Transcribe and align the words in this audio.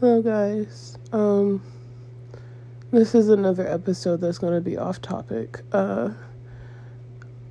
Hello, 0.00 0.22
guys. 0.22 0.96
Um, 1.12 1.62
this 2.90 3.14
is 3.14 3.28
another 3.28 3.68
episode 3.68 4.22
that's 4.22 4.38
going 4.38 4.54
to 4.54 4.60
be 4.62 4.78
off 4.78 5.02
topic. 5.02 5.60
Uh, 5.72 6.08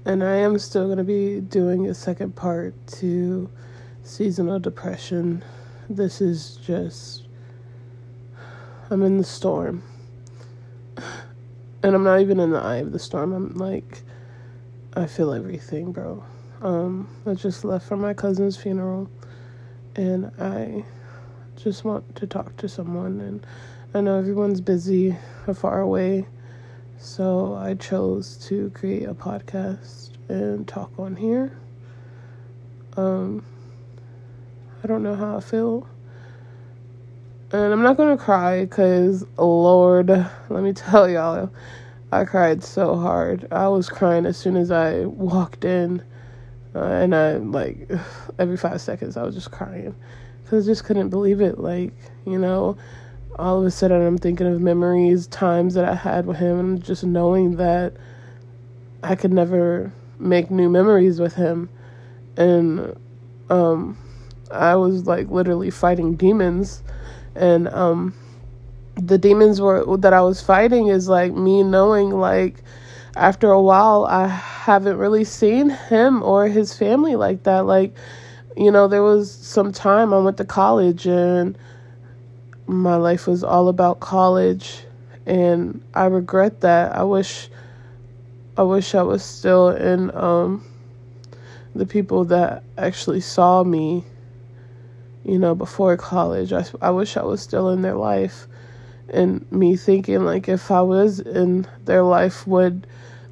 and 0.04 0.24
I 0.24 0.38
am 0.38 0.58
still 0.58 0.86
going 0.86 0.98
to 0.98 1.04
be 1.04 1.42
doing 1.42 1.86
a 1.86 1.94
second 1.94 2.36
part 2.36 2.74
to 2.98 3.48
seasonal 4.02 4.58
depression. 4.58 5.44
This 5.92 6.22
is 6.22 6.58
just. 6.66 7.27
I'm 8.89 9.04
in 9.04 9.20
the 9.20 9.23
storm. 9.23 9.84
And 11.84 11.93
I'm 11.95 12.04
not 12.04 12.20
even 12.20 12.39
in 12.39 12.50
the 12.50 12.59
eye 12.59 12.77
of 12.77 12.93
the 12.93 13.00
storm. 13.00 13.31
I'm 13.31 13.54
like. 13.59 14.02
I 14.95 15.05
feel 15.05 15.34
everything, 15.34 15.91
bro. 15.91 16.25
Um, 16.63 17.16
I 17.27 17.36
just 17.36 17.63
left 17.63 17.88
for 17.88 17.95
my 17.95 18.16
cousin's 18.16 18.57
funeral. 18.57 19.07
And 19.95 20.31
I 20.39 20.84
just 21.64 21.84
want 21.84 22.16
to 22.16 22.28
talk 22.28 22.55
to 22.57 22.70
someone. 22.70 23.20
And 23.20 23.45
I 23.94 24.02
know 24.02 24.18
everyone's 24.18 24.62
busy, 24.62 25.18
or 25.48 25.54
far 25.54 25.82
away. 25.82 26.26
So 26.98 27.55
I 27.55 27.76
chose 27.76 28.38
to 28.48 28.70
create 28.72 29.08
a 29.08 29.13
podcast 29.13 30.12
and 30.30 30.68
talk 30.68 30.91
on 30.98 31.16
here. 31.16 31.58
Um, 32.98 33.44
I 34.84 34.88
don't 34.88 35.04
know 35.04 35.16
how 35.16 35.38
I 35.38 35.40
feel. 35.40 35.88
And 37.52 37.73
I'm 37.73 37.82
not 37.82 37.98
gonna 37.98 38.18
cry 38.18 38.66
because, 38.66 39.26
Lord, 39.38 40.10
let 40.10 40.63
me 40.63 40.73
tell 40.73 41.10
y'all, 41.10 41.49
I 42.12 42.26
cried 42.26 42.63
so 42.63 42.96
hard. 42.96 43.48
I 43.52 43.68
was 43.68 43.90
crying 43.90 44.26
as 44.26 44.38
soon 44.38 44.55
as 44.55 44.71
I 44.71 45.05
walked 45.05 45.66
in. 45.66 46.04
Uh, 46.76 46.84
and 46.84 47.16
I, 47.16 47.38
like, 47.38 47.90
every 48.40 48.57
five 48.57 48.80
seconds, 48.82 49.18
I 49.18 49.23
was 49.23 49.35
just 49.35 49.52
crying 49.52 49.96
because 50.49 50.67
I 50.67 50.71
just 50.71 50.84
couldn't 50.84 51.09
believe 51.09 51.41
it. 51.41 51.59
Like, 51.59 51.94
you 52.26 52.39
know, 52.39 52.76
all 53.38 53.59
of 53.59 53.66
a 53.66 53.71
sudden 53.71 54.02
I'm 54.02 54.17
thinking 54.17 54.48
of 54.48 54.59
memories, 54.59 55.27
times 55.27 55.76
that 55.76 55.85
I 55.85 55.93
had 55.93 56.26
with 56.26 56.37
him, 56.37 56.60
and 56.60 56.84
just 56.84 57.04
knowing 57.04 57.57
that 57.57 57.93
I 59.04 59.15
could 59.15 59.32
never 59.32 59.93
make 60.18 60.49
new 60.49 60.68
memories 60.68 61.20
with 61.20 61.35
him. 61.35 61.70
And 62.35 62.98
um, 63.51 63.96
I 64.50 64.75
was 64.75 65.06
like 65.06 65.29
literally 65.29 65.69
fighting 65.69 66.16
demons. 66.16 66.81
And 67.35 67.68
um, 67.68 68.16
the 68.96 69.19
demons 69.19 69.62
were 69.62 69.97
that 69.97 70.13
I 70.13 70.22
was 70.22 70.41
fighting 70.41 70.88
is 70.88 71.07
like 71.07 71.31
me 71.31 71.62
knowing 71.62 72.09
like 72.09 72.63
after 73.16 73.52
a 73.52 73.62
while 73.62 74.06
I 74.09 74.25
haven't 74.25 74.97
really 74.97 75.25
seen 75.25 75.69
him 75.69 76.24
or 76.24 76.47
his 76.47 76.75
family 76.75 77.16
like 77.16 77.44
that. 77.44 77.68
Like, 77.68 77.94
you 78.59 78.72
know, 78.72 78.90
there 78.90 79.03
was 79.03 79.31
some 79.31 79.72
time 79.72 80.13
I 80.13 80.19
went 80.19 80.35
to 80.38 80.44
college 80.44 81.07
and 81.07 81.57
my 82.68 82.97
life 82.97 83.25
was 83.25 83.41
all 83.41 83.69
about 83.69 84.02
college 84.02 84.84
and 85.25 85.81
I 85.94 86.06
regret 86.07 86.59
that. 86.59 86.94
I 86.94 87.03
wish 87.03 87.50
I 88.57 88.63
wish 88.63 88.94
I 88.94 89.02
was 89.02 89.24
still 89.24 89.69
in 89.69 90.13
um 90.13 90.66
the 91.74 91.85
people 91.85 92.25
that 92.25 92.63
actually 92.78 93.22
saw 93.22 93.63
me 93.63 94.03
you 95.24 95.40
know 95.40 95.56
before 95.56 95.96
college. 95.96 96.52
I 96.52 96.66
I 96.81 96.90
wish 96.90 97.16
I 97.16 97.24
was 97.24 97.41
still 97.41 97.69
in 97.69 97.81
their 97.81 97.96
life 97.96 98.46
and 99.07 99.50
me 99.53 99.78
thinking 99.78 100.25
like 100.25 100.50
if 100.50 100.69
I 100.69 100.81
was 100.81 101.22
in 101.22 101.66
their 101.85 102.03
life 102.03 102.46
would 102.46 102.85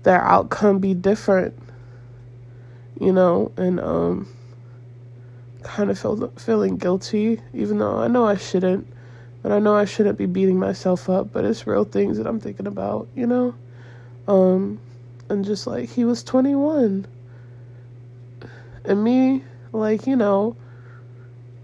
their 0.03 0.23
outcome 0.23 0.79
be 0.79 0.93
different 0.93 1.53
you 2.97 3.11
know 3.11 3.51
and 3.57 3.81
um 3.81 4.27
kind 5.67 5.91
of 5.91 5.99
feel, 5.99 6.29
feeling 6.37 6.77
guilty 6.77 7.41
even 7.53 7.79
though 7.79 7.99
I 7.99 8.07
know 8.07 8.25
I 8.25 8.37
shouldn't 8.37 8.87
and 9.43 9.53
I 9.53 9.59
know 9.59 9.75
I 9.75 9.85
shouldn't 9.85 10.17
be 10.17 10.25
beating 10.25 10.59
myself 10.59 11.09
up, 11.09 11.31
but 11.31 11.45
it's 11.45 11.67
real 11.67 11.85
things 11.85 12.17
that 12.17 12.27
I'm 12.27 12.39
thinking 12.39 12.67
about, 12.67 13.07
you 13.15 13.27
know? 13.27 13.55
Um, 14.27 14.79
and 15.29 15.45
just 15.45 15.67
like 15.67 15.89
he 15.89 16.03
was 16.03 16.23
21. 16.23 17.05
And 18.83 19.03
me, 19.03 19.43
like, 19.71 20.07
you 20.07 20.15
know, 20.15 20.55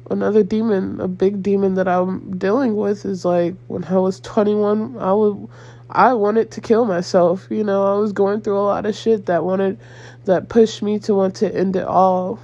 another 0.09 0.43
demon, 0.43 1.01
a 1.01 1.07
big 1.07 1.43
demon 1.43 1.73
that 1.75 1.87
I'm 1.87 2.37
dealing 2.37 2.75
with 2.75 3.05
is 3.05 3.25
like 3.25 3.55
when 3.67 3.83
I 3.83 3.97
was 3.97 4.19
21, 4.19 4.97
I 4.99 5.11
would 5.11 5.49
I 5.89 6.13
wanted 6.13 6.51
to 6.51 6.61
kill 6.61 6.85
myself, 6.85 7.47
you 7.51 7.63
know. 7.63 7.95
I 7.95 7.99
was 7.99 8.13
going 8.13 8.41
through 8.41 8.57
a 8.57 8.63
lot 8.63 8.85
of 8.85 8.95
shit 8.95 9.27
that 9.27 9.43
wanted 9.43 9.77
that 10.25 10.49
pushed 10.49 10.81
me 10.81 10.99
to 10.99 11.13
want 11.13 11.35
to 11.35 11.53
end 11.53 11.75
it 11.75 11.85
all, 11.85 12.39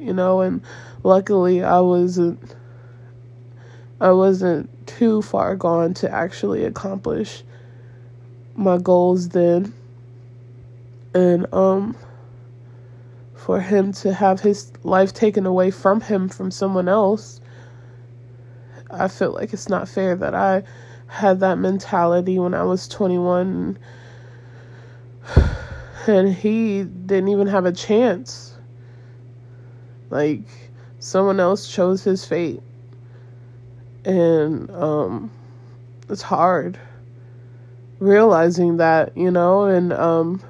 you 0.00 0.12
know, 0.12 0.40
and 0.40 0.62
luckily 1.02 1.62
I 1.62 1.80
wasn't 1.80 2.56
I 4.00 4.12
wasn't 4.12 4.86
too 4.86 5.22
far 5.22 5.56
gone 5.56 5.94
to 5.94 6.10
actually 6.10 6.64
accomplish 6.64 7.42
my 8.54 8.78
goals 8.78 9.28
then. 9.28 9.74
And 11.14 11.52
um 11.52 11.96
for 13.34 13.60
him 13.60 13.92
to 13.92 14.12
have 14.12 14.40
his 14.40 14.72
life 14.84 15.12
taken 15.12 15.46
away 15.46 15.70
from 15.70 16.00
him 16.00 16.28
from 16.28 16.50
someone 16.50 16.88
else, 16.88 17.40
I 18.90 19.08
feel 19.08 19.32
like 19.32 19.52
it's 19.52 19.68
not 19.68 19.88
fair 19.88 20.14
that 20.16 20.34
I 20.34 20.62
had 21.06 21.40
that 21.40 21.58
mentality 21.58 22.38
when 22.38 22.54
I 22.54 22.62
was 22.62 22.86
21 22.86 23.78
and 26.06 26.34
he 26.34 26.84
didn't 26.84 27.28
even 27.28 27.46
have 27.48 27.66
a 27.66 27.72
chance. 27.72 28.49
Like 30.10 30.42
someone 30.98 31.40
else 31.40 31.72
chose 31.72 32.04
his 32.04 32.24
fate 32.24 32.60
and 34.04 34.70
um, 34.70 35.30
it's 36.08 36.22
hard 36.22 36.78
realizing 38.00 38.78
that, 38.78 39.16
you 39.16 39.30
know, 39.30 39.64
and 39.64 39.92
um, 39.92 40.42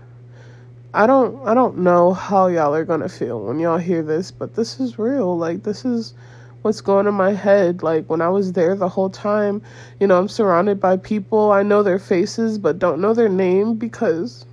I 0.95 1.07
don't 1.07 1.47
I 1.47 1.53
don't 1.55 1.79
know 1.79 2.13
how 2.13 2.47
y'all 2.47 2.75
are 2.75 2.85
gonna 2.85 3.09
feel 3.09 3.41
when 3.41 3.59
y'all 3.59 3.79
hear 3.79 4.03
this, 4.03 4.31
but 4.31 4.55
this 4.55 4.81
is 4.81 4.99
real. 4.99 5.37
Like 5.37 5.65
this 5.65 5.85
is 5.85 6.15
what's 6.63 6.81
going 6.81 7.07
in 7.07 7.15
my 7.15 7.33
head. 7.33 7.83
Like 7.83 8.09
when 8.09 8.23
I 8.23 8.29
was 8.29 8.53
there 8.53 8.75
the 8.75 8.89
whole 8.89 9.11
time, 9.11 9.63
you 9.99 10.07
know, 10.07 10.19
I'm 10.19 10.29
surrounded 10.29 10.81
by 10.81 10.97
people. 10.97 11.53
I 11.53 11.63
know 11.63 11.83
their 11.83 11.99
faces 11.99 12.59
but 12.59 12.79
don't 12.79 13.01
know 13.01 13.15
their 13.15 13.29
name 13.29 13.75
because 13.75 14.47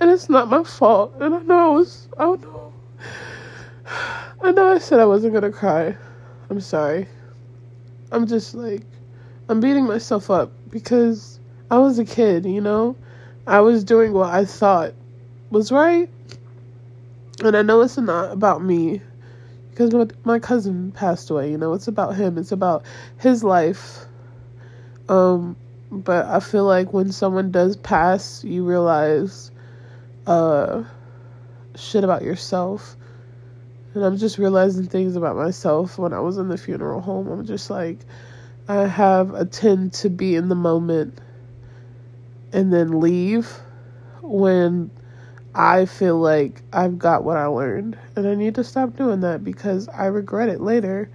and 0.00 0.10
it's 0.10 0.28
not 0.28 0.48
my 0.48 0.62
fault. 0.62 1.14
And 1.20 1.34
I 1.34 1.42
know 1.42 1.58
I 1.58 1.74
was 1.76 2.08
I 2.18 2.24
know 2.24 2.72
I 4.40 4.52
know 4.52 4.72
I 4.72 4.78
said 4.78 5.00
I 5.00 5.04
wasn't 5.04 5.34
gonna 5.34 5.50
cry. 5.50 5.96
I'm 6.48 6.60
sorry. 6.60 7.08
I'm 8.12 8.26
just 8.26 8.54
like, 8.54 8.82
I'm 9.48 9.58
beating 9.58 9.84
myself 9.84 10.30
up 10.30 10.52
because 10.70 11.40
I 11.70 11.78
was 11.78 11.98
a 11.98 12.04
kid, 12.04 12.46
you 12.46 12.60
know? 12.60 12.96
I 13.46 13.60
was 13.60 13.82
doing 13.82 14.12
what 14.12 14.32
I 14.32 14.44
thought 14.44 14.94
was 15.50 15.72
right. 15.72 16.08
And 17.42 17.56
I 17.56 17.62
know 17.62 17.80
it's 17.80 17.98
not 17.98 18.32
about 18.32 18.62
me 18.62 19.02
because 19.70 19.92
my, 19.92 20.06
my 20.24 20.38
cousin 20.38 20.92
passed 20.92 21.30
away, 21.30 21.50
you 21.50 21.58
know? 21.58 21.74
It's 21.74 21.88
about 21.88 22.14
him, 22.14 22.38
it's 22.38 22.52
about 22.52 22.84
his 23.18 23.42
life. 23.42 24.04
Um, 25.08 25.56
but 25.90 26.26
I 26.26 26.38
feel 26.38 26.64
like 26.64 26.92
when 26.92 27.10
someone 27.10 27.50
does 27.50 27.76
pass, 27.76 28.44
you 28.44 28.64
realize 28.64 29.50
uh 30.26 30.84
shit 31.74 32.04
about 32.04 32.22
yourself 32.22 32.96
and 33.98 34.06
I'm 34.06 34.16
just 34.16 34.38
realizing 34.38 34.86
things 34.86 35.16
about 35.16 35.34
myself 35.34 35.98
when 35.98 36.12
I 36.12 36.20
was 36.20 36.38
in 36.38 36.48
the 36.48 36.56
funeral 36.56 37.00
home. 37.00 37.26
I'm 37.26 37.44
just 37.44 37.68
like, 37.68 37.98
I 38.68 38.86
have 38.86 39.34
a 39.34 39.44
tend 39.44 39.92
to 39.94 40.08
be 40.08 40.36
in 40.36 40.48
the 40.48 40.54
moment 40.54 41.18
and 42.52 42.72
then 42.72 43.00
leave 43.00 43.50
when 44.22 44.92
I 45.52 45.86
feel 45.86 46.16
like 46.16 46.62
I've 46.72 46.96
got 46.96 47.24
what 47.24 47.38
I 47.38 47.46
learned. 47.46 47.98
And 48.14 48.28
I 48.28 48.36
need 48.36 48.54
to 48.54 48.62
stop 48.62 48.94
doing 48.94 49.22
that 49.22 49.42
because 49.42 49.88
I 49.88 50.06
regret 50.06 50.48
it 50.48 50.60
later. 50.60 51.10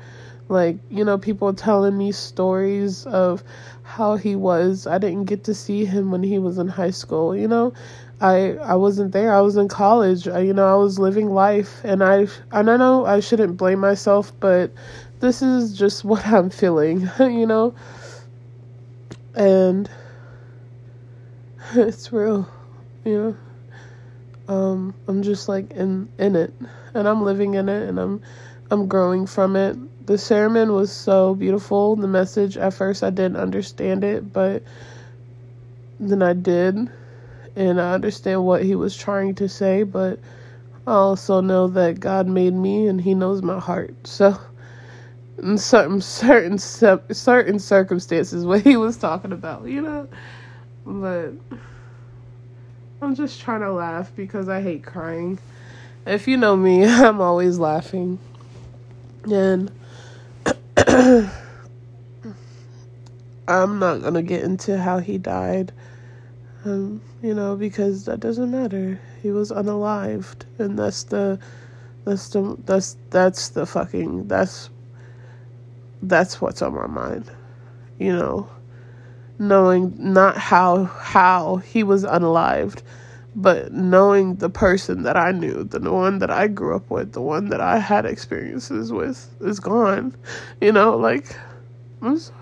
Like, 0.50 0.76
you 0.90 1.06
know, 1.06 1.18
people 1.18 1.54
telling 1.54 1.98
me 1.98 2.12
stories 2.12 3.06
of 3.06 3.46
how 3.84 4.18
he 4.18 4.36
was. 4.36 4.88
I 4.88 4.98
didn't 4.98 5.24
get 5.24 5.46
to 5.46 5.54
see 5.54 5.86
him 5.86 6.12
when 6.12 6.22
he 6.22 6.38
was 6.38 6.58
in 6.58 6.68
high 6.68 6.92
school, 6.92 7.34
you 7.34 7.48
know? 7.48 7.72
I 8.24 8.54
I 8.54 8.76
wasn't 8.76 9.12
there. 9.12 9.34
I 9.34 9.42
was 9.42 9.58
in 9.58 9.68
college. 9.68 10.30
I, 10.30 10.40
you 10.40 10.54
know, 10.54 10.66
I 10.66 10.78
was 10.82 10.98
living 10.98 11.34
life 11.34 11.82
and 11.84 12.02
I 12.02 12.28
and 12.54 12.72
I 12.72 12.78
know 12.78 13.06
I 13.06 13.20
shouldn't 13.20 13.58
blame 13.58 13.80
myself, 13.80 14.32
but 14.40 14.72
this 15.20 15.42
is 15.42 15.78
just 15.78 16.06
what 16.06 16.26
I'm 16.26 16.50
feeling, 16.50 17.10
you 17.20 17.46
know? 17.46 17.76
And 19.36 19.90
it's 21.74 22.14
real, 22.14 22.50
you 23.04 23.38
know? 24.48 24.54
Um 24.54 24.96
I'm 25.08 25.22
just 25.22 25.50
like 25.50 25.72
in 25.72 26.08
in 26.18 26.38
it 26.38 26.54
and 26.94 27.10
I'm 27.10 27.24
living 27.24 27.56
in 27.56 27.68
it 27.68 27.90
and 27.90 28.00
I'm 28.00 28.22
I'm 28.72 28.88
growing 28.88 29.28
from 29.28 29.58
it. 29.58 29.78
The 30.08 30.18
sermon 30.18 30.72
was 30.72 30.94
so 30.94 31.36
beautiful. 31.36 31.98
The 31.98 32.08
message 32.08 32.56
at 32.56 32.74
first 32.74 33.04
I 33.04 33.10
didn't 33.10 33.38
understand 33.38 34.06
it, 34.06 34.32
but 34.32 34.64
then 36.00 36.22
I 36.22 36.32
did 36.32 36.90
and 37.56 37.80
I 37.80 37.94
understand 37.94 38.44
what 38.46 38.64
he 38.64 38.76
was 38.76 38.96
trying 38.96 39.36
to 39.36 39.48
say, 39.48 39.84
but 39.84 40.20
I 40.88 40.94
also 40.94 41.42
know 41.42 41.68
that 41.70 42.00
God 42.00 42.28
made 42.28 42.54
me 42.54 42.88
and 42.88 43.00
he 43.00 43.14
knows 43.14 43.42
my 43.42 43.60
heart. 43.60 43.96
So 44.08 44.38
in 45.38 45.58
certain 45.58 46.02
certain 46.02 46.58
certain 46.58 47.60
circumstances 47.60 48.46
what 48.46 48.62
he 48.62 48.78
was 48.78 48.98
talking 48.98 49.32
about, 49.32 49.66
you 49.68 49.82
know. 49.82 50.08
But 50.86 51.32
I'm 53.02 53.16
just 53.16 53.42
trying 53.42 53.62
to 53.62 53.72
laugh 53.72 54.12
because 54.16 54.50
I 54.50 54.62
hate 54.62 54.84
crying. 54.84 55.40
If 56.06 56.28
you 56.28 56.38
know 56.38 56.56
me, 56.56 56.86
I'm 56.88 57.22
always 57.22 57.60
laughing. 57.60 58.20
And 59.32 59.72
I'm 63.48 63.80
not 63.80 64.02
gonna 64.02 64.22
get 64.24 64.44
into 64.44 64.78
how 64.78 65.00
he 65.00 65.18
died. 65.18 65.72
Um, 66.66 67.02
you 67.22 67.34
know, 67.34 67.58
because 67.58 68.06
that 68.06 68.22
doesn't 68.22 68.50
matter. 68.50 69.00
He 69.22 69.32
was 69.32 69.52
unalived, 69.52 70.44
and 70.60 70.80
that's 70.80 71.04
the, 71.04 71.38
that's 72.06 72.30
the, 72.30 72.56
that's 72.64 72.96
that's 73.10 73.50
the 73.50 73.66
fucking 73.66 74.30
that's, 74.30 74.70
that's 76.02 76.40
what's 76.40 76.62
on 76.62 76.74
my 76.74 76.88
mind, 76.88 77.30
you 78.00 78.16
know, 78.16 78.50
knowing 79.40 79.94
not 79.98 80.38
how 80.38 80.86
how 80.86 81.58
he 81.58 81.84
was 81.84 82.06
unalived, 82.06 82.82
but 83.36 83.74
knowing 83.74 84.36
the 84.36 84.50
person 84.50 85.04
that 85.04 85.18
I 85.18 85.34
knew, 85.34 85.66
the 85.66 85.92
one 85.92 86.20
that 86.20 86.32
I 86.32 86.48
grew 86.48 86.78
up 86.78 86.90
with, 86.90 87.12
the 87.12 87.22
one 87.22 87.50
that 87.50 87.60
I 87.60 87.78
had 87.78 88.06
experiences 88.06 88.94
with, 88.94 89.30
is 89.42 89.60
gone, 89.60 90.16
you 90.62 90.72
know, 90.72 90.96
like, 90.96 91.36
I'm 92.02 92.18
sorry, 92.18 92.38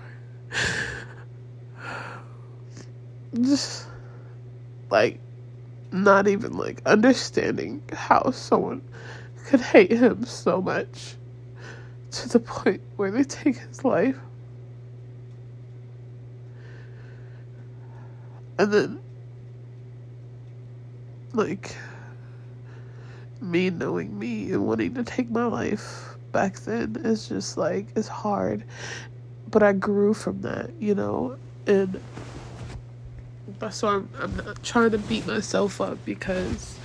just 3.40 3.88
like 4.92 5.18
not 5.90 6.28
even 6.28 6.52
like 6.52 6.82
understanding 6.84 7.82
how 7.92 8.30
someone 8.30 8.82
could 9.46 9.60
hate 9.60 9.90
him 9.90 10.24
so 10.24 10.60
much 10.60 11.16
to 12.10 12.28
the 12.28 12.38
point 12.38 12.82
where 12.96 13.10
they 13.10 13.24
take 13.24 13.56
his 13.56 13.84
life. 13.84 14.18
And 18.58 18.70
then, 18.70 19.00
like, 21.32 21.74
me 23.40 23.70
knowing 23.70 24.16
me 24.16 24.52
and 24.52 24.66
wanting 24.66 24.94
to 24.94 25.04
take 25.04 25.30
my 25.30 25.46
life 25.46 26.16
back 26.32 26.60
then 26.60 26.96
is 27.02 27.28
just 27.28 27.56
like, 27.56 27.86
it's 27.96 28.08
hard. 28.08 28.62
But 29.50 29.62
I 29.62 29.72
grew 29.72 30.12
from 30.12 30.42
that, 30.42 30.70
you 30.78 30.94
know? 30.94 31.36
And 31.66 31.98
so 33.70 33.88
I'm, 33.88 34.08
I'm 34.20 34.54
trying 34.62 34.90
to 34.90 34.98
beat 34.98 35.26
myself 35.26 35.80
up 35.80 36.04
because 36.04 36.78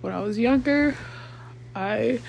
when 0.00 0.12
I 0.12 0.20
was 0.20 0.38
younger, 0.38 0.96
I, 1.74 2.20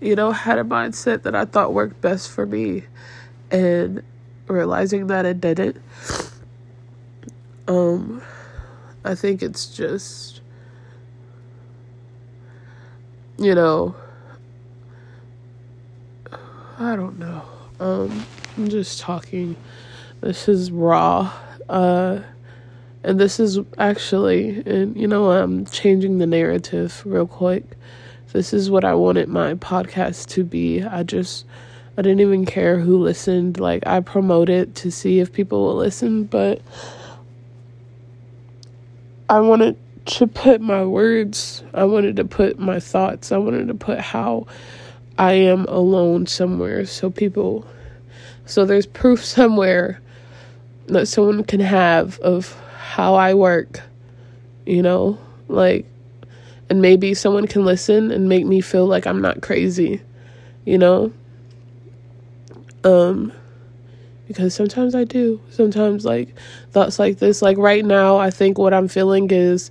you 0.00 0.16
know, 0.16 0.32
had 0.32 0.58
a 0.58 0.64
mindset 0.64 1.22
that 1.22 1.34
I 1.34 1.44
thought 1.44 1.72
worked 1.72 2.00
best 2.00 2.30
for 2.30 2.46
me, 2.46 2.84
and 3.50 4.02
realizing 4.46 5.06
that 5.08 5.24
it 5.26 5.40
didn't. 5.40 5.76
Um, 7.68 8.22
I 9.04 9.14
think 9.14 9.42
it's 9.42 9.66
just, 9.66 10.40
you 13.38 13.54
know, 13.54 13.94
I 16.78 16.96
don't 16.96 17.18
know. 17.18 17.42
Um, 17.78 18.24
I'm 18.56 18.68
just 18.68 19.00
talking. 19.00 19.56
This 20.20 20.48
is 20.48 20.70
raw. 20.70 21.32
Uh, 21.70 22.20
and 23.04 23.18
this 23.18 23.38
is 23.38 23.60
actually, 23.78 24.62
and 24.66 24.96
you 24.96 25.06
know, 25.06 25.30
I'm 25.30 25.64
changing 25.66 26.18
the 26.18 26.26
narrative 26.26 27.00
real 27.06 27.28
quick. 27.28 27.64
This 28.32 28.52
is 28.52 28.70
what 28.70 28.84
I 28.84 28.94
wanted 28.94 29.28
my 29.28 29.54
podcast 29.54 30.26
to 30.30 30.42
be. 30.44 30.82
I 30.82 31.04
just, 31.04 31.46
I 31.96 32.02
didn't 32.02 32.20
even 32.20 32.44
care 32.44 32.80
who 32.80 32.98
listened. 32.98 33.60
Like, 33.60 33.86
I 33.86 34.00
promoted 34.00 34.68
it 34.68 34.74
to 34.76 34.90
see 34.90 35.20
if 35.20 35.32
people 35.32 35.64
will 35.64 35.76
listen, 35.76 36.24
but 36.24 36.60
I 39.28 39.38
wanted 39.38 39.76
to 40.06 40.26
put 40.26 40.60
my 40.60 40.84
words, 40.84 41.62
I 41.72 41.84
wanted 41.84 42.16
to 42.16 42.24
put 42.24 42.58
my 42.58 42.80
thoughts, 42.80 43.30
I 43.30 43.38
wanted 43.38 43.68
to 43.68 43.74
put 43.74 44.00
how 44.00 44.48
I 45.18 45.34
am 45.34 45.66
alone 45.66 46.26
somewhere 46.26 46.84
so 46.84 47.10
people, 47.10 47.64
so 48.44 48.64
there's 48.64 48.86
proof 48.86 49.24
somewhere 49.24 50.00
that 50.94 51.06
someone 51.06 51.44
can 51.44 51.60
have 51.60 52.18
of 52.20 52.54
how 52.78 53.14
I 53.14 53.34
work, 53.34 53.80
you 54.66 54.82
know, 54.82 55.18
like, 55.48 55.86
and 56.68 56.80
maybe 56.80 57.14
someone 57.14 57.46
can 57.46 57.64
listen 57.64 58.10
and 58.10 58.28
make 58.28 58.46
me 58.46 58.60
feel 58.60 58.86
like 58.86 59.06
I'm 59.06 59.20
not 59.20 59.42
crazy, 59.42 60.00
you 60.64 60.78
know, 60.78 61.12
um, 62.84 63.32
because 64.28 64.54
sometimes 64.54 64.94
I 64.94 65.04
do. 65.04 65.40
Sometimes, 65.50 66.04
like, 66.04 66.34
thoughts 66.70 66.98
like 66.98 67.18
this, 67.18 67.42
like 67.42 67.58
right 67.58 67.84
now, 67.84 68.18
I 68.18 68.30
think 68.30 68.58
what 68.58 68.72
I'm 68.72 68.88
feeling 68.88 69.30
is 69.30 69.70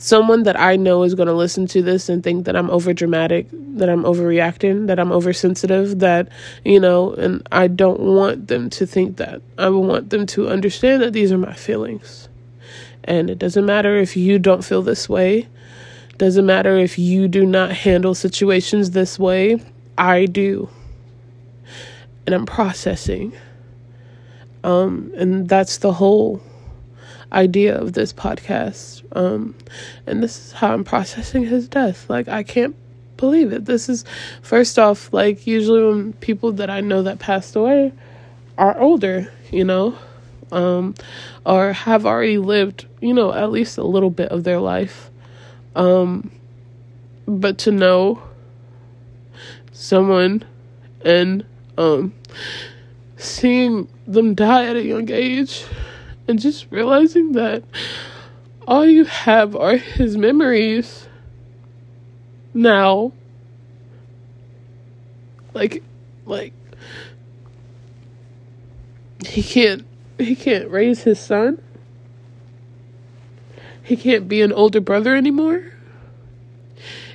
someone 0.00 0.44
that 0.44 0.58
I 0.58 0.76
know 0.76 1.02
is 1.02 1.14
going 1.14 1.28
to 1.28 1.34
listen 1.34 1.66
to 1.68 1.82
this 1.82 2.08
and 2.08 2.24
think 2.24 2.46
that 2.46 2.56
I'm 2.56 2.70
over 2.70 2.94
dramatic, 2.94 3.46
that 3.52 3.90
I'm 3.90 4.02
overreacting, 4.04 4.86
that 4.86 4.98
I'm 4.98 5.12
oversensitive, 5.12 5.98
that, 5.98 6.28
you 6.64 6.80
know, 6.80 7.12
and 7.12 7.46
I 7.52 7.68
don't 7.68 8.00
want 8.00 8.48
them 8.48 8.70
to 8.70 8.86
think 8.86 9.18
that. 9.18 9.42
I 9.58 9.68
want 9.68 10.08
them 10.08 10.24
to 10.28 10.48
understand 10.48 11.02
that 11.02 11.12
these 11.12 11.30
are 11.30 11.38
my 11.38 11.52
feelings. 11.52 12.30
And 13.04 13.28
it 13.28 13.38
doesn't 13.38 13.66
matter 13.66 13.96
if 13.96 14.16
you 14.16 14.38
don't 14.38 14.64
feel 14.64 14.80
this 14.80 15.06
way. 15.06 15.48
Doesn't 16.16 16.46
matter 16.46 16.76
if 16.76 16.98
you 16.98 17.28
do 17.28 17.44
not 17.44 17.72
handle 17.72 18.14
situations 18.14 18.92
this 18.92 19.18
way. 19.18 19.62
I 19.98 20.24
do. 20.24 20.70
And 22.24 22.34
I'm 22.34 22.46
processing. 22.46 23.34
Um, 24.64 25.12
and 25.16 25.48
that's 25.48 25.78
the 25.78 25.92
whole 25.92 26.42
idea 27.32 27.78
of 27.78 27.92
this 27.92 28.12
podcast. 28.12 29.02
Um, 29.16 29.54
and 30.06 30.22
this 30.22 30.38
is 30.38 30.52
how 30.52 30.72
I'm 30.72 30.84
processing 30.84 31.44
his 31.44 31.68
death. 31.68 32.08
Like, 32.08 32.28
I 32.28 32.42
can't 32.42 32.76
believe 33.16 33.52
it. 33.52 33.64
This 33.66 33.88
is, 33.88 34.04
first 34.42 34.78
off, 34.78 35.12
like, 35.12 35.46
usually 35.46 35.84
when 35.84 36.12
people 36.14 36.52
that 36.52 36.70
I 36.70 36.80
know 36.80 37.02
that 37.02 37.18
passed 37.18 37.56
away 37.56 37.92
are 38.58 38.78
older, 38.78 39.32
you 39.50 39.64
know, 39.64 39.96
um, 40.52 40.94
or 41.46 41.72
have 41.72 42.06
already 42.06 42.38
lived, 42.38 42.86
you 43.00 43.14
know, 43.14 43.32
at 43.32 43.50
least 43.50 43.78
a 43.78 43.84
little 43.84 44.10
bit 44.10 44.30
of 44.30 44.44
their 44.44 44.58
life. 44.58 45.10
Um, 45.76 46.30
but 47.26 47.58
to 47.58 47.70
know 47.70 48.22
someone 49.72 50.44
and 51.04 51.44
um, 51.78 52.12
seeing 53.16 53.88
them 54.06 54.34
die 54.34 54.66
at 54.66 54.76
a 54.76 54.82
young 54.84 55.10
age 55.10 55.64
and 56.30 56.38
just 56.38 56.68
realizing 56.70 57.32
that 57.32 57.64
all 58.66 58.86
you 58.86 59.04
have 59.04 59.56
are 59.56 59.76
his 59.76 60.16
memories 60.16 61.08
now 62.54 63.12
like 65.52 65.82
like 66.26 66.52
he 69.26 69.42
can't 69.42 69.84
he 70.18 70.36
can't 70.36 70.70
raise 70.70 71.02
his 71.02 71.18
son. 71.18 71.60
He 73.82 73.96
can't 73.96 74.28
be 74.28 74.42
an 74.42 74.52
older 74.52 74.80
brother 74.80 75.16
anymore. 75.16 75.64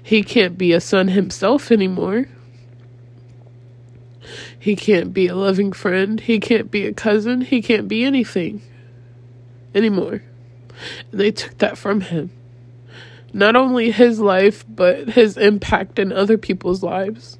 He 0.01 0.23
can't 0.23 0.57
be 0.57 0.73
a 0.73 0.81
son 0.81 1.09
himself 1.09 1.71
anymore. 1.71 2.27
He 4.57 4.75
can't 4.75 5.13
be 5.13 5.27
a 5.27 5.35
loving 5.35 5.71
friend. 5.71 6.19
He 6.19 6.39
can't 6.39 6.69
be 6.69 6.85
a 6.85 6.93
cousin. 6.93 7.41
He 7.41 7.61
can't 7.61 7.87
be 7.87 8.03
anything 8.03 8.61
anymore. 9.75 10.23
And 11.11 11.19
they 11.19 11.31
took 11.31 11.57
that 11.59 11.77
from 11.77 12.01
him. 12.01 12.31
Not 13.33 13.55
only 13.55 13.91
his 13.91 14.19
life, 14.19 14.65
but 14.67 15.09
his 15.09 15.37
impact 15.37 15.99
in 15.99 16.11
other 16.11 16.37
people's 16.37 16.81
lives. 16.81 17.37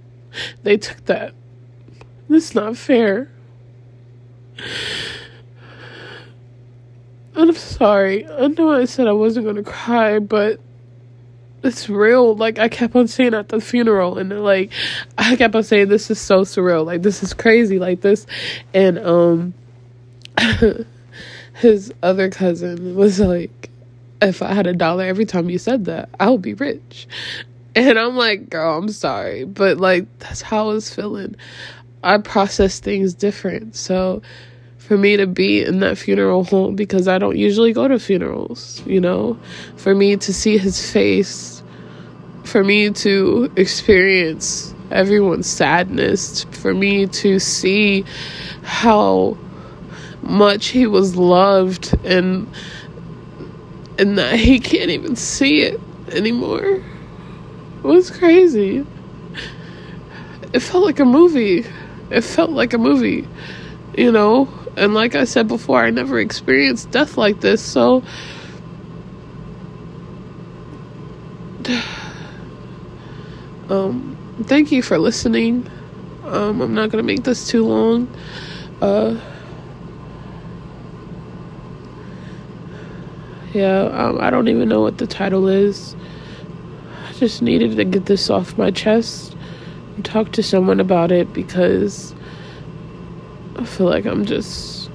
They 0.64 0.78
took 0.78 1.06
that. 1.06 1.34
That's 2.28 2.54
not 2.54 2.76
fair. 2.76 3.32
And 7.36 7.50
I'm 7.50 7.56
sorry. 7.56 8.28
I 8.28 8.48
know 8.48 8.72
I 8.72 8.86
said 8.86 9.08
I 9.08 9.14
wasn't 9.14 9.46
gonna 9.46 9.64
cry, 9.64 10.20
but 10.20 10.60
it's 11.64 11.90
real. 11.90 12.36
Like 12.36 12.60
I 12.60 12.70
kept 12.70 12.96
on 12.96 13.08
saying 13.08 13.34
at 13.34 13.50
the 13.50 13.60
funeral, 13.60 14.18
and 14.18 14.44
like 14.44 14.72
I 15.18 15.36
kept 15.36 15.56
on 15.56 15.64
saying, 15.64 15.90
"This 15.90 16.10
is 16.10 16.20
so 16.20 16.42
surreal. 16.42 16.86
Like 16.86 17.02
this 17.02 17.24
is 17.24 17.34
crazy. 17.34 17.80
Like 17.80 18.02
this," 18.02 18.26
and 18.74 19.00
um, 19.00 19.54
his 21.56 21.94
other 22.04 22.30
cousin 22.30 22.96
was 22.96 23.20
like, 23.20 23.70
"If 24.22 24.42
I 24.42 24.54
had 24.54 24.68
a 24.68 24.74
dollar 24.74 25.06
every 25.06 25.26
time 25.26 25.50
you 25.50 25.58
said 25.58 25.86
that, 25.86 26.10
I 26.20 26.30
would 26.30 26.42
be 26.42 26.54
rich." 26.54 27.08
And 27.76 28.00
I'm 28.00 28.16
like, 28.16 28.50
"Girl, 28.50 28.78
I'm 28.78 28.90
sorry, 28.90 29.44
but 29.44 29.78
like 29.78 30.06
that's 30.20 30.42
how 30.42 30.70
I 30.70 30.74
was 30.74 30.94
feeling. 30.94 31.36
I 32.04 32.18
process 32.20 32.80
things 32.80 33.14
different, 33.14 33.76
so." 33.76 34.22
for 34.86 34.98
me 34.98 35.18
to 35.18 35.26
be 35.26 35.64
in 35.64 35.80
that 35.80 35.98
funeral 35.98 36.44
home 36.44 36.76
because 36.76 37.08
I 37.08 37.18
don't 37.18 37.38
usually 37.38 37.74
go 37.74 37.88
to 37.88 37.98
funerals, 37.98 38.84
you 38.86 39.02
know, 39.02 39.36
for 39.78 39.96
me 39.96 40.16
to 40.16 40.32
see 40.32 40.60
his 40.60 40.92
face, 40.92 41.64
for 42.44 42.64
me 42.64 42.92
to 42.92 43.52
experience 43.56 44.76
everyone's 44.92 45.48
sadness, 45.48 46.44
for 46.52 46.76
me 46.76 47.08
to 47.08 47.40
see 47.40 48.06
how 48.62 49.36
much 50.26 50.68
he 50.68 50.88
was 50.88 51.16
loved 51.16 51.94
and 52.04 52.52
and 53.98 54.18
that 54.18 54.38
he 54.38 54.60
can't 54.60 54.90
even 54.90 55.16
see 55.16 55.62
it 55.62 55.80
anymore. 56.10 56.66
It 56.66 57.84
was 57.84 58.12
crazy. 58.12 58.86
It 60.52 60.60
felt 60.60 60.84
like 60.84 61.00
a 61.00 61.06
movie. 61.06 61.66
It 62.10 62.22
felt 62.22 62.50
like 62.50 62.74
a 62.74 62.78
movie, 62.78 63.28
you 63.98 64.12
know? 64.12 64.50
And 64.76 64.94
like 64.94 65.16
I 65.16 65.24
said 65.24 65.48
before, 65.48 65.82
I 65.82 65.90
never 65.92 66.20
experienced 66.20 66.92
death 66.92 67.18
like 67.18 67.40
this, 67.40 67.62
so 67.62 68.04
um 73.70 74.18
thank 74.44 74.72
you 74.72 74.82
for 74.82 74.98
listening. 74.98 75.70
Um 76.26 76.62
I'm 76.62 76.74
not 76.74 76.90
going 76.90 77.02
to 77.04 77.08
make 77.08 77.24
this 77.24 77.48
too 77.48 77.66
long. 77.66 78.08
Uh 78.82 79.20
Yeah, 83.56 83.84
um, 83.94 84.20
I 84.20 84.32
don't 84.32 84.50
even 84.50 84.68
know 84.68 84.82
what 84.82 84.98
the 84.98 85.08
title 85.08 85.48
is. 85.48 85.96
I 87.08 87.14
just 87.14 87.42
needed 87.42 87.78
to 87.78 87.86
get 87.86 88.06
this 88.06 88.30
off 88.30 88.58
my 88.58 88.70
chest 88.70 89.34
and 89.96 90.04
talk 90.04 90.34
to 90.34 90.44
someone 90.44 90.82
about 90.82 91.10
it 91.10 91.32
because 91.32 92.14
I 93.56 93.64
feel 93.64 93.86
like 93.86 94.06
I'm 94.06 94.26
just. 94.26 94.90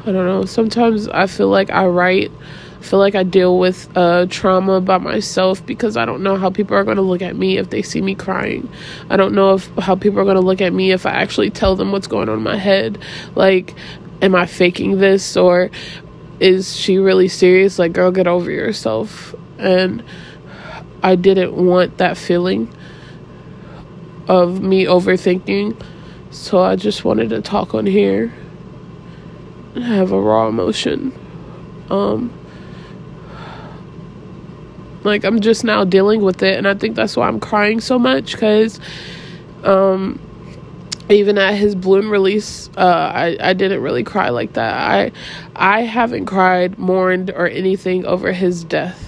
I 0.00 0.06
don't 0.06 0.26
know. 0.26 0.46
Sometimes 0.46 1.06
I 1.06 1.28
feel 1.28 1.46
like 1.46 1.70
I 1.70 1.86
write. 1.86 2.32
I 2.80 2.82
feel 2.82 2.98
like 2.98 3.14
I 3.14 3.22
deal 3.22 3.60
with 3.60 3.88
uh, 3.96 4.26
trauma 4.28 4.80
by 4.80 4.98
myself 4.98 5.64
because 5.64 5.96
I 5.96 6.06
don't 6.06 6.24
know 6.24 6.36
how 6.36 6.50
people 6.50 6.76
are 6.76 6.82
going 6.82 6.96
to 6.96 7.02
look 7.02 7.22
at 7.22 7.36
me 7.36 7.56
if 7.56 7.70
they 7.70 7.82
see 7.82 8.02
me 8.02 8.16
crying. 8.16 8.68
I 9.10 9.16
don't 9.16 9.32
know 9.32 9.54
if 9.54 9.68
how 9.76 9.94
people 9.94 10.18
are 10.18 10.24
going 10.24 10.34
to 10.34 10.40
look 10.40 10.60
at 10.60 10.72
me 10.72 10.90
if 10.90 11.06
I 11.06 11.10
actually 11.10 11.50
tell 11.50 11.76
them 11.76 11.92
what's 11.92 12.08
going 12.08 12.28
on 12.28 12.38
in 12.38 12.42
my 12.42 12.56
head. 12.56 12.98
Like, 13.36 13.76
am 14.22 14.34
I 14.34 14.46
faking 14.46 14.98
this 14.98 15.36
or 15.36 15.70
is 16.40 16.76
she 16.76 16.98
really 16.98 17.28
serious? 17.28 17.78
Like, 17.78 17.92
girl, 17.92 18.10
get 18.10 18.26
over 18.26 18.50
yourself. 18.50 19.34
And 19.58 20.02
I 21.02 21.16
didn't 21.16 21.54
want 21.54 21.98
that 21.98 22.16
feeling 22.16 22.72
of 24.28 24.60
me 24.60 24.84
overthinking. 24.84 25.80
So 26.30 26.62
I 26.62 26.76
just 26.76 27.04
wanted 27.04 27.30
to 27.30 27.40
talk 27.40 27.74
on 27.74 27.86
here 27.86 28.34
and 29.74 29.84
have 29.84 30.12
a 30.12 30.20
raw 30.20 30.48
emotion. 30.48 31.12
Um, 31.90 32.32
like, 35.04 35.24
I'm 35.24 35.40
just 35.40 35.64
now 35.64 35.84
dealing 35.84 36.22
with 36.22 36.42
it. 36.42 36.56
And 36.56 36.66
I 36.66 36.74
think 36.74 36.96
that's 36.96 37.16
why 37.16 37.28
I'm 37.28 37.40
crying 37.40 37.80
so 37.80 37.98
much 37.98 38.32
because, 38.32 38.80
um, 39.64 40.20
even 41.08 41.38
at 41.38 41.54
his 41.54 41.74
bloom 41.74 42.10
release, 42.10 42.68
uh, 42.76 43.12
I, 43.14 43.36
I 43.40 43.52
didn't 43.52 43.82
really 43.82 44.02
cry 44.02 44.30
like 44.30 44.54
that. 44.54 44.74
I 44.74 45.12
I 45.54 45.82
haven't 45.82 46.26
cried, 46.26 46.78
mourned, 46.78 47.30
or 47.30 47.46
anything 47.46 48.04
over 48.06 48.32
his 48.32 48.64
death. 48.64 49.02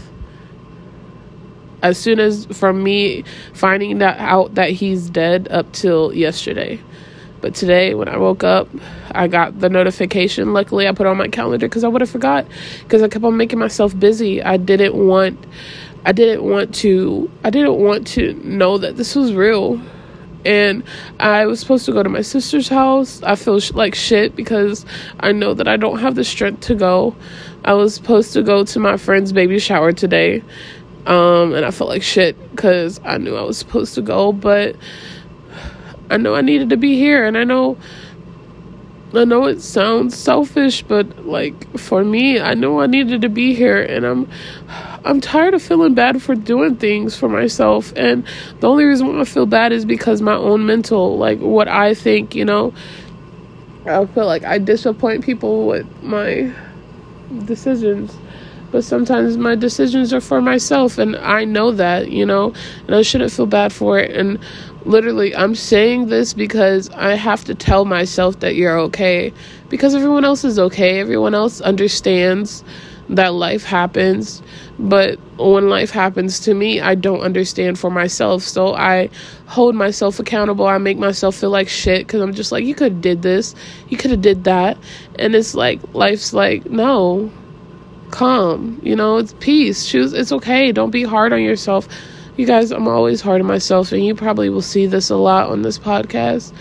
As 1.82 1.98
soon 1.98 2.18
as 2.20 2.46
from 2.46 2.82
me 2.82 3.24
finding 3.52 3.98
that 3.98 4.18
out 4.18 4.54
that 4.54 4.70
he's 4.70 5.10
dead 5.10 5.48
up 5.50 5.72
till 5.72 6.12
yesterday. 6.12 6.80
But 7.40 7.54
today 7.54 7.94
when 7.94 8.08
I 8.08 8.16
woke 8.16 8.42
up, 8.42 8.68
I 9.12 9.28
got 9.28 9.60
the 9.60 9.68
notification. 9.68 10.52
Luckily 10.52 10.88
I 10.88 10.92
put 10.92 11.06
on 11.06 11.16
my 11.16 11.28
calendar 11.28 11.68
because 11.68 11.84
I 11.84 11.88
would 11.88 12.00
have 12.00 12.10
forgot 12.10 12.46
because 12.82 13.00
I 13.00 13.08
kept 13.08 13.24
on 13.24 13.36
making 13.36 13.60
myself 13.60 13.96
busy. 13.98 14.42
I 14.42 14.56
didn't 14.56 14.94
want 14.94 15.38
I 16.04 16.12
didn't 16.12 16.42
want 16.42 16.74
to 16.76 17.30
I 17.44 17.50
didn't 17.50 17.78
want 17.78 18.06
to 18.08 18.34
know 18.44 18.78
that 18.78 18.96
this 18.96 19.14
was 19.14 19.32
real 19.32 19.80
and 20.48 20.82
I 21.20 21.44
was 21.44 21.60
supposed 21.60 21.84
to 21.86 21.92
go 21.92 22.02
to 22.02 22.08
my 22.08 22.22
sister's 22.22 22.68
house. 22.68 23.22
I 23.22 23.36
feel 23.36 23.60
sh- 23.60 23.72
like 23.72 23.94
shit 23.94 24.34
because 24.34 24.86
I 25.20 25.30
know 25.30 25.52
that 25.52 25.68
I 25.68 25.76
don't 25.76 25.98
have 25.98 26.14
the 26.14 26.24
strength 26.24 26.62
to 26.68 26.74
go. 26.74 27.14
I 27.66 27.74
was 27.74 27.94
supposed 27.94 28.32
to 28.32 28.42
go 28.42 28.64
to 28.64 28.80
my 28.80 28.96
friend's 28.96 29.30
baby 29.30 29.58
shower 29.58 29.92
today, 29.92 30.42
um, 31.04 31.52
and 31.52 31.66
I 31.66 31.70
felt 31.70 31.90
like 31.90 32.02
shit 32.02 32.34
because 32.50 32.98
I 33.04 33.18
knew 33.18 33.36
I 33.36 33.42
was 33.42 33.58
supposed 33.58 33.94
to 33.96 34.00
go, 34.00 34.32
but 34.32 34.74
I 36.08 36.16
know 36.16 36.34
I 36.34 36.40
needed 36.40 36.70
to 36.70 36.78
be 36.78 36.96
here, 36.96 37.26
and 37.26 37.36
I 37.36 37.44
know. 37.44 37.76
I 39.14 39.24
know 39.24 39.46
it 39.46 39.62
sounds 39.62 40.14
selfish, 40.14 40.82
but 40.82 41.26
like 41.26 41.78
for 41.78 42.04
me, 42.04 42.40
I 42.40 42.52
know 42.52 42.80
I 42.80 42.86
needed 42.86 43.22
to 43.22 43.30
be 43.30 43.54
here 43.54 43.82
and 43.82 44.04
I'm 44.04 44.30
I'm 45.04 45.20
tired 45.20 45.54
of 45.54 45.62
feeling 45.62 45.94
bad 45.94 46.22
for 46.22 46.34
doing 46.34 46.76
things 46.76 47.16
for 47.16 47.28
myself. 47.28 47.92
And 47.96 48.26
the 48.60 48.68
only 48.68 48.84
reason 48.84 49.06
why 49.08 49.20
I 49.20 49.24
feel 49.24 49.46
bad 49.46 49.72
is 49.72 49.84
because 49.84 50.20
my 50.20 50.34
own 50.34 50.66
mental, 50.66 51.16
like 51.18 51.38
what 51.38 51.68
I 51.68 51.94
think, 51.94 52.34
you 52.34 52.44
know. 52.44 52.72
I 53.86 54.04
feel 54.06 54.26
like 54.26 54.44
I 54.44 54.58
disappoint 54.58 55.24
people 55.24 55.66
with 55.66 55.86
my 56.02 56.52
decisions. 57.44 58.16
But 58.70 58.84
sometimes 58.84 59.38
my 59.38 59.54
decisions 59.54 60.12
are 60.12 60.20
for 60.20 60.42
myself, 60.42 60.98
and 60.98 61.16
I 61.16 61.44
know 61.46 61.70
that, 61.72 62.10
you 62.10 62.26
know, 62.26 62.52
and 62.86 62.94
I 62.94 63.00
shouldn't 63.00 63.32
feel 63.32 63.46
bad 63.46 63.72
for 63.72 63.98
it. 63.98 64.14
And 64.14 64.38
literally, 64.84 65.34
I'm 65.34 65.54
saying 65.54 66.08
this 66.08 66.34
because 66.34 66.90
I 66.90 67.14
have 67.14 67.44
to 67.44 67.54
tell 67.54 67.86
myself 67.86 68.40
that 68.40 68.56
you're 68.56 68.78
okay 68.80 69.32
because 69.70 69.94
everyone 69.94 70.26
else 70.26 70.44
is 70.44 70.58
okay. 70.58 71.00
Everyone 71.00 71.34
else 71.34 71.62
understands 71.62 72.62
that 73.08 73.34
life 73.34 73.64
happens. 73.64 74.42
But 74.78 75.18
when 75.38 75.68
life 75.68 75.90
happens 75.90 76.40
to 76.40 76.54
me, 76.54 76.80
I 76.80 76.94
don't 76.94 77.20
understand 77.20 77.78
for 77.78 77.90
myself. 77.90 78.42
So 78.42 78.74
I 78.74 79.10
hold 79.46 79.74
myself 79.74 80.18
accountable. 80.18 80.66
I 80.66 80.78
make 80.78 80.98
myself 80.98 81.36
feel 81.36 81.50
like 81.50 81.68
shit 81.68 82.06
because 82.06 82.20
I'm 82.20 82.34
just 82.34 82.52
like, 82.52 82.64
you 82.64 82.74
could 82.74 82.92
have 82.92 83.00
did 83.00 83.22
this, 83.22 83.54
you 83.88 83.96
could 83.96 84.10
have 84.10 84.22
did 84.22 84.44
that, 84.44 84.76
and 85.18 85.34
it's 85.34 85.54
like 85.54 85.80
life's 85.94 86.32
like, 86.32 86.66
no, 86.66 87.30
calm. 88.10 88.80
You 88.82 88.96
know, 88.96 89.16
it's 89.16 89.34
peace. 89.40 89.86
Choose. 89.86 90.12
It's 90.12 90.32
okay. 90.32 90.72
Don't 90.72 90.90
be 90.90 91.04
hard 91.04 91.32
on 91.32 91.42
yourself. 91.42 91.88
You 92.36 92.46
guys, 92.46 92.70
I'm 92.70 92.86
always 92.86 93.20
hard 93.20 93.40
on 93.40 93.46
myself, 93.46 93.90
and 93.90 94.04
you 94.04 94.14
probably 94.14 94.48
will 94.48 94.62
see 94.62 94.86
this 94.86 95.10
a 95.10 95.16
lot 95.16 95.50
on 95.50 95.62
this 95.62 95.78
podcast. 95.78 96.52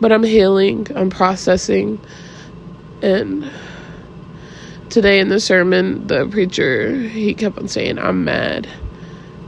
But 0.00 0.12
I'm 0.12 0.24
healing. 0.24 0.86
I'm 0.94 1.10
processing, 1.10 2.00
and 3.02 3.50
today 4.92 5.18
in 5.18 5.30
the 5.30 5.40
sermon, 5.40 6.06
the 6.06 6.26
preacher 6.28 6.94
he 7.08 7.34
kept 7.34 7.58
on 7.58 7.66
saying, 7.66 7.98
"I'm 7.98 8.24
mad 8.24 8.68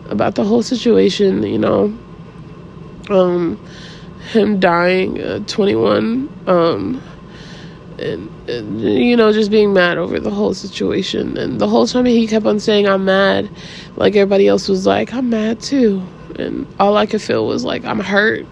about 0.08 0.34
the 0.34 0.44
whole 0.44 0.62
situation." 0.62 1.42
You 1.42 1.58
know, 1.58 1.98
um, 3.10 3.60
him 4.32 4.58
dying 4.58 5.18
at 5.18 5.46
21, 5.46 6.28
um, 6.46 7.02
and, 7.98 8.30
and 8.48 8.80
you 8.80 9.16
know 9.16 9.32
just 9.32 9.50
being 9.50 9.74
mad 9.74 9.98
over 9.98 10.18
the 10.18 10.30
whole 10.30 10.54
situation. 10.54 11.36
And 11.36 11.60
the 11.60 11.68
whole 11.68 11.86
time 11.86 12.06
he 12.06 12.26
kept 12.26 12.46
on 12.46 12.58
saying, 12.58 12.88
"I'm 12.88 13.04
mad," 13.04 13.50
like 13.96 14.16
everybody 14.16 14.48
else 14.48 14.66
was 14.66 14.86
like, 14.86 15.12
"I'm 15.12 15.28
mad 15.28 15.60
too," 15.60 16.02
and 16.36 16.66
all 16.80 16.96
I 16.96 17.04
could 17.06 17.22
feel 17.22 17.46
was 17.46 17.64
like, 17.64 17.84
"I'm 17.84 18.00
hurt." 18.00 18.46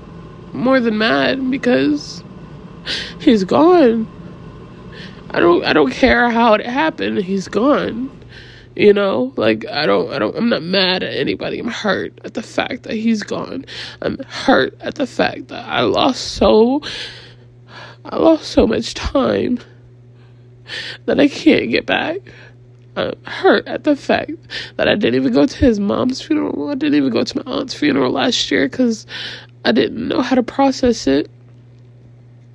More 0.52 0.80
than 0.80 0.99
mad 0.99 1.50
because 1.50 2.22
he's 3.18 3.44
gone 3.44 4.06
I 5.33 5.41
don't 5.41 5.65
I 5.65 5.73
don't 5.73 5.91
care 5.91 6.31
how 6.31 6.55
it 6.55 6.67
happened. 6.67 7.19
He's 7.19 7.49
gone. 7.49 8.11
You 8.77 8.93
know, 8.93 9.33
like 9.37 9.67
I 9.67 9.87
don't 9.87 10.12
I 10.12 10.19
don't 10.19 10.37
I'm 10.37 10.49
not 10.49 10.62
mad 10.62 11.03
at 11.03 11.15
anybody. 11.15 11.59
I'm 11.59 11.69
hurt 11.69 12.19
at 12.25 12.35
the 12.35 12.43
fact 12.43 12.85
that 12.85 12.95
he's 12.95 13.23
gone. 13.23 13.65
I'm 14.01 14.19
hurt 14.19 14.77
at 14.81 14.97
the 14.97 15.07
fact 15.07 15.49
that 15.49 15.67
I 15.67 15.81
lost 15.81 16.33
so 16.33 16.83
I 18.05 18.17
lost 18.17 18.49
so 18.49 18.67
much 18.67 18.95
time 18.95 19.59
that 21.07 21.19
I 21.19 21.29
can't 21.29 21.71
get 21.71 21.87
back. 21.87 22.19
I'm 22.97 23.15
hurt 23.25 23.67
at 23.67 23.85
the 23.85 23.97
fact 23.97 24.33
that 24.77 24.87
I 24.87 24.95
didn't 24.97 25.15
even 25.15 25.33
go 25.33 25.47
to 25.47 25.57
his 25.57 25.81
mom's 25.81 26.21
funeral. 26.21 26.69
I 26.69 26.75
didn't 26.75 26.97
even 26.97 27.11
go 27.11 27.25
to 27.25 27.43
my 27.43 27.53
aunt's 27.53 27.75
funeral 27.75 28.12
last 28.12 28.51
year 28.51 28.69
because 28.69 29.07
I 29.65 29.73
didn't 29.73 30.09
know 30.09 30.21
how 30.21 30.35
to 30.35 30.43
process 30.43 31.07
it. 31.07 31.31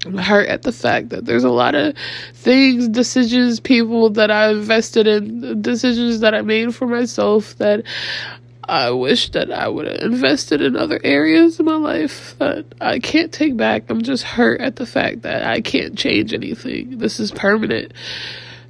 I'm 0.05 0.17
hurt 0.17 0.47
at 0.47 0.61
the 0.61 0.71
fact 0.71 1.09
that 1.09 1.25
there's 1.25 1.43
a 1.43 1.49
lot 1.49 1.75
of 1.75 1.95
things, 2.33 2.87
decisions, 2.87 3.59
people 3.59 4.11
that 4.11 4.29
I 4.29 4.51
invested 4.51 5.07
in, 5.07 5.61
decisions 5.61 6.19
that 6.19 6.33
I 6.33 6.41
made 6.41 6.75
for 6.75 6.87
myself 6.87 7.55
that 7.57 7.83
I 8.63 8.91
wish 8.91 9.31
that 9.31 9.51
I 9.51 9.67
would 9.67 9.87
have 9.87 10.01
invested 10.01 10.61
in 10.61 10.75
other 10.75 10.99
areas 11.03 11.59
of 11.59 11.65
my 11.65 11.75
life 11.75 12.35
that 12.39 12.65
I 12.81 12.99
can't 12.99 13.31
take 13.31 13.55
back. 13.55 13.89
I'm 13.89 14.01
just 14.01 14.23
hurt 14.23 14.61
at 14.61 14.75
the 14.75 14.85
fact 14.85 15.21
that 15.21 15.43
I 15.43 15.61
can't 15.61 15.97
change 15.97 16.33
anything. 16.33 16.97
This 16.97 17.19
is 17.19 17.31
permanent. 17.31 17.93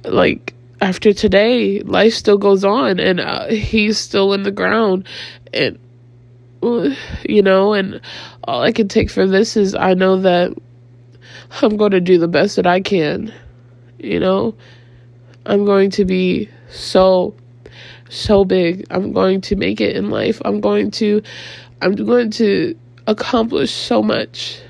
Like, 0.04 0.54
after 0.80 1.12
today, 1.12 1.80
life 1.80 2.14
still 2.14 2.38
goes 2.38 2.64
on 2.64 3.00
and 3.00 3.18
uh, 3.18 3.48
he's 3.48 3.98
still 3.98 4.32
in 4.32 4.44
the 4.44 4.52
ground. 4.52 5.06
And, 5.52 5.78
you 6.62 7.42
know, 7.42 7.72
and 7.72 8.00
all 8.44 8.62
I 8.62 8.70
can 8.70 8.86
take 8.86 9.10
from 9.10 9.30
this 9.30 9.56
is 9.56 9.74
I 9.74 9.94
know 9.94 10.20
that 10.20 10.56
I'm 11.62 11.76
going 11.76 11.92
to 11.92 12.00
do 12.00 12.18
the 12.18 12.28
best 12.28 12.56
that 12.56 12.66
I 12.66 12.80
can. 12.80 13.32
You 13.98 14.20
know, 14.20 14.54
I'm 15.46 15.64
going 15.64 15.90
to 15.92 16.04
be 16.04 16.48
so, 16.70 17.34
so 18.08 18.44
big. 18.44 18.86
I'm 18.90 19.12
going 19.12 19.40
to 19.42 19.56
make 19.56 19.80
it 19.80 19.96
in 19.96 20.10
life. 20.10 20.40
I'm 20.44 20.60
going 20.60 20.90
to, 20.92 21.22
I'm 21.82 21.94
going 21.94 22.30
to 22.32 22.78
accomplish 23.06 23.72
so 23.72 24.02
much 24.02 24.60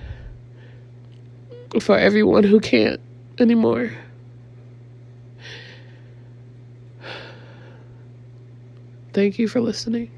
for 1.80 1.98
everyone 1.98 2.44
who 2.44 2.60
can't 2.60 3.00
anymore. 3.38 3.92
Thank 9.12 9.38
you 9.38 9.48
for 9.48 9.60
listening. 9.60 10.10